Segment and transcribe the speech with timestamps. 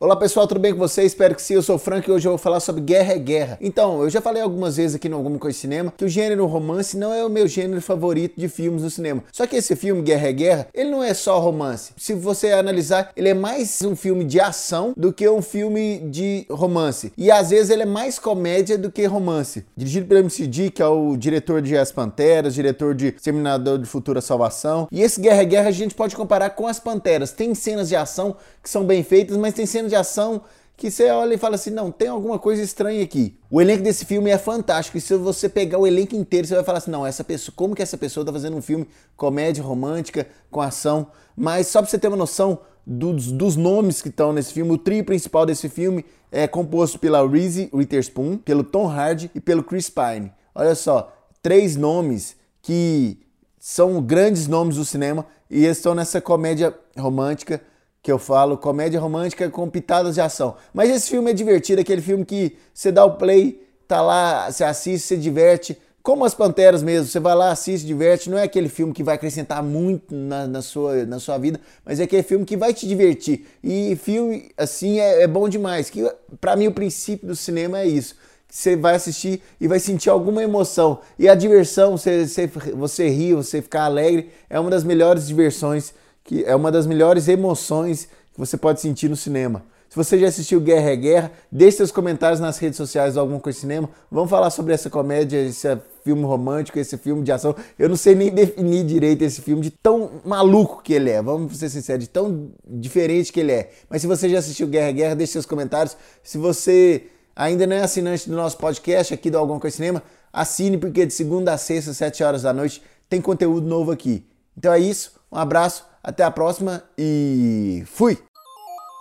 [0.00, 1.08] Olá pessoal, tudo bem com vocês?
[1.08, 3.18] Espero que sim, eu sou o Frank e hoje eu vou falar sobre Guerra é
[3.18, 3.58] Guerra.
[3.60, 6.96] Então, eu já falei algumas vezes aqui no Alguma Coisa Cinema que o gênero romance
[6.96, 9.24] não é o meu gênero favorito de filmes no cinema.
[9.32, 11.94] Só que esse filme, Guerra é Guerra, ele não é só romance.
[11.96, 16.46] Se você analisar, ele é mais um filme de ação do que um filme de
[16.48, 17.12] romance.
[17.18, 19.66] E às vezes ele é mais comédia do que romance.
[19.76, 24.20] Dirigido pelo MCD, que é o diretor de As Panteras, diretor de Seminador de Futura
[24.20, 24.86] Salvação.
[24.92, 27.32] E esse Guerra é Guerra a gente pode comparar com As Panteras.
[27.32, 30.42] Tem cenas de ação que são bem feitas, mas tem cenas de ação
[30.76, 33.36] que você olha e fala assim: não, tem alguma coisa estranha aqui.
[33.50, 34.96] O elenco desse filme é fantástico.
[34.96, 37.74] E se você pegar o elenco inteiro, você vai falar assim: não, essa pessoa, como
[37.74, 41.08] que essa pessoa tá fazendo um filme comédia romântica com ação?
[41.36, 44.78] Mas só pra você ter uma noção dos, dos nomes que estão nesse filme, o
[44.78, 49.90] trio principal desse filme é composto pela Reese Witherspoon, pelo Tom Hardy e pelo Chris
[49.90, 50.32] Pine.
[50.54, 51.12] Olha só,
[51.42, 53.18] três nomes que
[53.58, 57.60] são grandes nomes do cinema e eles estão nessa comédia romântica
[58.02, 60.56] que eu falo, comédia romântica com pitadas de ação.
[60.72, 64.64] Mas esse filme é divertido, aquele filme que você dá o play, tá lá, você
[64.64, 65.76] assiste, você diverte.
[66.02, 68.30] Como as Panteras mesmo, você vai lá, assiste, diverte.
[68.30, 72.00] Não é aquele filme que vai acrescentar muito na, na sua, na sua vida, mas
[72.00, 73.46] é aquele filme que vai te divertir.
[73.62, 75.90] E filme, assim, é, é bom demais.
[75.90, 76.10] Que
[76.40, 78.14] para mim, o princípio do cinema é isso
[78.50, 81.00] você vai assistir e vai sentir alguma emoção.
[81.18, 85.92] E a diversão, você, você, você você ficar alegre, é uma das melhores diversões
[86.28, 89.64] que é uma das melhores emoções que você pode sentir no cinema.
[89.88, 93.40] Se você já assistiu Guerra é Guerra, deixe seus comentários nas redes sociais do Alguma
[93.40, 93.88] Coisa Cinema.
[94.10, 95.66] Vamos falar sobre essa comédia, esse
[96.04, 97.56] filme romântico, esse filme de ação.
[97.78, 101.22] Eu não sei nem definir direito esse filme de tão maluco que ele é.
[101.22, 103.70] Vamos ser sinceros, de tão diferente que ele é.
[103.88, 105.96] Mas se você já assistiu Guerra é Guerra, deixe seus comentários.
[106.22, 107.04] Se você
[107.34, 111.14] ainda não é assinante do nosso podcast aqui do Alguma Coisa Cinema, assine porque de
[111.14, 114.26] segunda a sexta, sete horas da noite, tem conteúdo novo aqui.
[114.54, 118.18] Então é isso, um abraço até a próxima e fui!